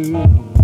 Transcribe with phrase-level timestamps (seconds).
[0.00, 0.57] Oh.